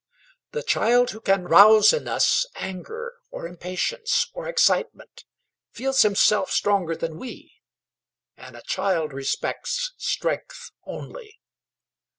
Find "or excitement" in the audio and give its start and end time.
4.33-5.25